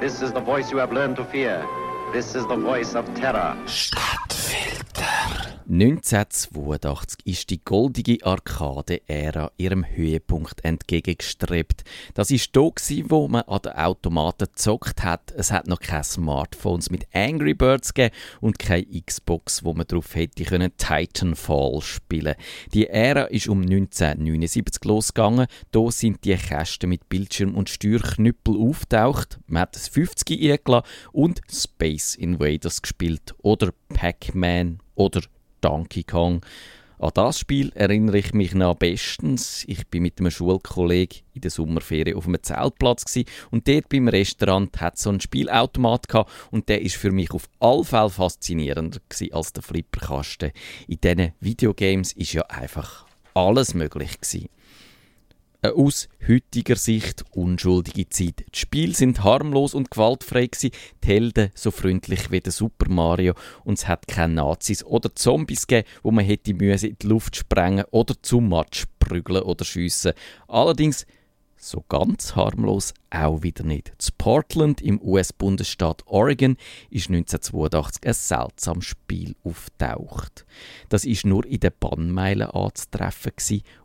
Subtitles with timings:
[0.00, 1.62] This is the voice you have learned to fear.
[2.10, 3.54] This is the voice of terror.
[5.70, 5.70] Stadtfilter.
[5.70, 11.84] 1982 ist die goldige Arcade-Ära ihrem Höhepunkt entgegengestrebt.
[12.14, 12.70] Das ist da
[13.08, 15.32] wo man an den Automaten gezockt hat.
[15.36, 20.14] Es hat noch keine Smartphones mit Angry Birds gegeben und keine Xbox, wo man darauf
[20.16, 22.34] hätte können Titanfall spielen.
[22.74, 25.46] Die Ära ist um 1979 losgegangen.
[25.70, 29.38] Da sind die Kästen mit Bildschirm und Steuerknüppel auftaucht.
[29.46, 35.20] Man hat das 50 eingeladen und Space Invaders gespielt oder Pac-Man oder
[35.60, 36.44] Donkey Kong.
[36.98, 39.64] An das Spiel erinnere ich mich noch bestens.
[39.66, 43.18] Ich bin mit einem Schulkollegen in der Sommerferien auf einem Zeltplatz
[43.50, 47.48] und dort beim Restaurant hat so ein Spielautomat gehabt, und der ist für mich auf
[47.58, 49.00] alle Fälle faszinierender
[49.32, 50.52] als der Flipperkasten.
[50.88, 54.50] In diesen Videogames ist ja einfach alles möglich gewesen.
[55.62, 58.46] Aus heutiger Sicht unschuldige Zeit.
[58.54, 60.70] Die Spiele sind harmlos und gewaltfrei die
[61.04, 63.34] Helden so freundlich wie der Super Mario
[63.64, 67.36] und es hat keine Nazis oder Zombies gegeben, wo man hätte müssen in die Luft
[67.36, 70.14] sprengen oder zum Matsch prügeln oder schiessen.
[70.48, 71.04] Allerdings
[71.62, 73.92] so ganz harmlos auch wieder nicht.
[73.98, 76.56] Zu Portland im US-Bundesstaat Oregon
[76.88, 80.46] ist 1982 ein seltsames Spiel auftaucht.
[80.88, 83.32] Das ist nur in den Bannmeilen anzutreffen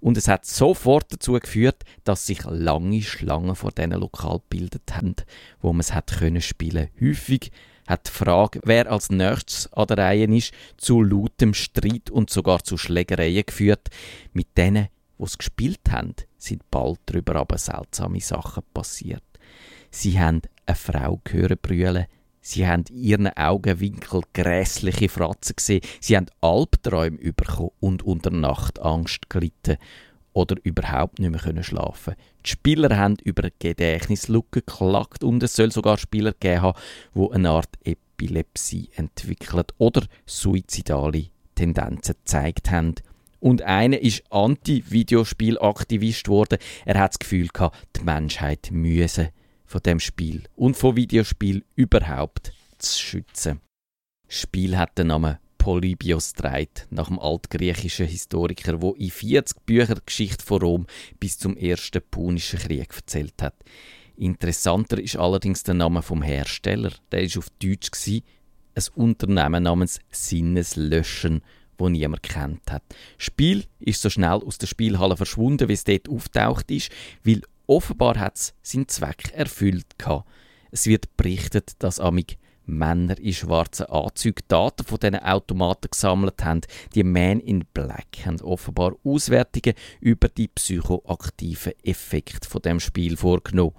[0.00, 5.16] und es hat sofort dazu geführt, dass sich lange Schlangen vor diesen Lokal gebildet haben,
[5.60, 6.90] wo man es hat können spielen.
[7.00, 7.50] Häufig
[7.86, 12.62] hat die Frage, wer als nächstes an der Reihe ist, zu lautem Streit und sogar
[12.62, 13.88] zu Schlägereien geführt.
[14.32, 14.88] Mit denen
[15.22, 19.22] die es gespielt haben, sind bald darüber aber seltsame Sachen passiert.
[19.90, 22.06] Sie haben eine Frau gehört brüllen,
[22.40, 28.80] sie haben in ihren Augenwinkeln grässliche Fratzen gesehen, sie haben Albträume bekommen und unter Nacht
[28.80, 29.76] Angst gelitten
[30.32, 35.98] oder überhaupt nicht mehr schlafen Die Spieler haben über Gedächtnislücken geklagt und es soll sogar
[35.98, 36.78] Spieler geben haben,
[37.14, 42.94] die eine Art Epilepsie entwickelt oder suizidale Tendenzen gezeigt haben
[43.42, 46.58] und einer ist Anti-Videospielaktivist geworden.
[46.84, 49.32] Er hat das Gefühl gehabt, die Menschheit müsse
[49.66, 53.60] von dem Spiel und von Videospiel überhaupt zu schützen.
[54.28, 59.98] Das Spiel hat den Namen Polybios dreit, nach dem altgriechischen Historiker, wo in 40 Büchern
[59.98, 60.86] die Geschichte von Rom
[61.18, 63.56] bis zum ersten Punischen Krieg erzählt hat.
[64.16, 66.92] Interessanter ist allerdings der Name vom Hersteller.
[67.10, 68.22] Der ist auf Deutsch gsi,
[68.76, 71.42] ein Unternehmen namens Sinneslöschen
[71.82, 72.82] wo niemand kennt hat.
[73.18, 76.90] Spiel ist so schnell aus der Spielhalle verschwunden, wie es dort auftaucht ist,
[77.24, 80.28] weil offenbar hat es seinen Zweck erfüllt gehabt.
[80.70, 86.60] Es wird berichtet, dass amig Männer in schwarzen Anzügen Daten von diesen Automaten gesammelt haben.
[86.94, 93.74] Die Men in Black haben offenbar Auswertungen über die psychoaktiven Effekte von dem Spiel vorgenommen.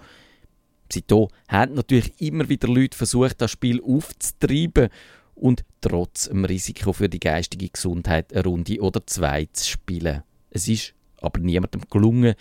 [0.92, 4.90] Seitdem haben natürlich immer wieder Leute versucht, das Spiel aufzutreiben
[5.36, 10.24] und trotz dem Risiko für die geistige Gesundheit eine Runde oder zwei zu spielen.
[10.50, 12.36] Es ist aber niemandem gelungen.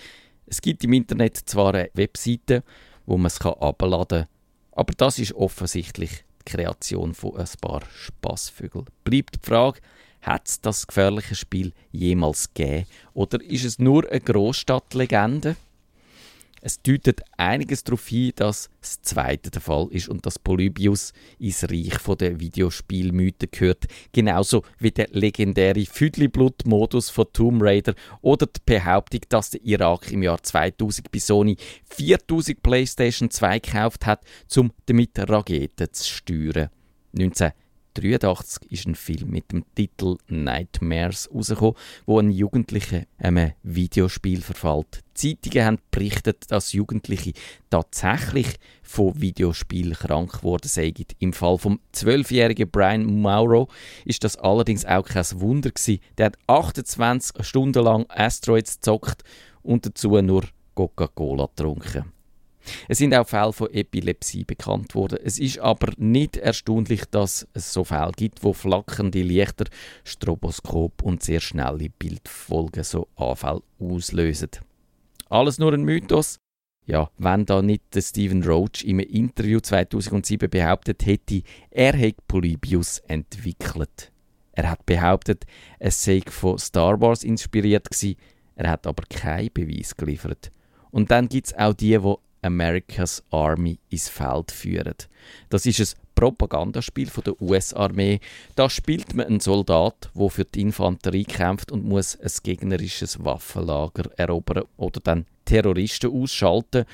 [0.46, 2.62] Es gibt im Internet zwar eine Webseite,
[3.06, 4.28] wo man es abladen kann,
[4.72, 8.86] aber das ist offensichtlich die Kreation von ein paar Spaßvögeln.
[9.04, 9.80] Bleibt die Frage,
[10.20, 15.56] hat es das gefährliche Spiel jemals gegeben oder ist es nur eine Großstadtlegende?
[16.64, 21.64] Es deutet einiges darauf hin, dass das zweite der Fall ist und dass Polybius ins
[21.64, 29.22] Reich der Videospielmythen gehört, genauso wie der legendäre Füdli-Blut-Modus von Tomb Raider oder die Behauptung,
[29.28, 31.56] dass der Irak im Jahr 2000 bei Sony
[31.86, 34.24] 4000 PlayStation 2 gekauft hat,
[34.56, 36.70] um damit Raketen zu steuern.
[37.10, 37.50] 19
[37.94, 41.74] 1983 ist ein Film mit dem Titel Nightmares rausgekommen,
[42.06, 45.02] wo ein Jugendlicher einem Videospiel verfällt.
[45.12, 47.34] Zeitungen haben berichtet, dass Jugendliche
[47.68, 51.14] tatsächlich von Videospielen krank geworden sind.
[51.18, 53.68] Im Fall vom zwölfjährigen Brian Mauro
[54.06, 56.00] ist das allerdings auch kein Wunder gewesen.
[56.16, 59.22] Der hat 28 Stunden lang Asteroids gezockt
[59.62, 62.21] und dazu nur Coca-Cola getrunken.
[62.88, 65.18] Es sind auch Fälle von Epilepsie bekannt worden.
[65.22, 69.64] Es ist aber nicht erstaunlich, dass es so Fälle gibt, wo flackernde Lichter,
[70.04, 74.50] Stroboskop und sehr schnelle Bildfolgen so Anfälle auslösen.
[75.28, 76.38] Alles nur ein Mythos?
[76.84, 82.98] Ja, wenn da nicht der Stephen Roach im Interview 2007 behauptet hätte, er hätte Polybius
[83.06, 84.12] entwickelt.
[84.52, 85.44] Er hat behauptet,
[85.78, 88.16] es sei von Star Wars inspiriert gewesen,
[88.56, 90.50] er hat aber keinen Beweis geliefert.
[90.90, 94.94] Und dann gibt es auch die, die America's Army ins Feld führen.
[95.48, 98.20] Das ist ein Propagandaspiel von der US-Armee.
[98.54, 104.10] Da spielt man einen Soldat, der für die Infanterie kämpft und muss ein gegnerisches Waffenlager
[104.16, 106.84] erobern oder dann Terroristen ausschalten.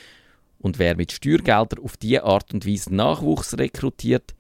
[0.61, 4.35] Und wer mit Steuergeldern auf diese Art und Weise Nachwuchs rekrutiert,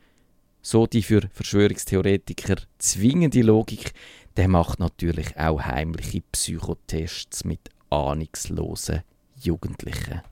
[0.62, 3.92] so die für Verschwörungstheoretiker zwingende Logik,
[4.36, 9.02] der macht natürlich auch heimliche Psychotests mit ahnungslosen
[9.40, 10.22] Jugendlichen.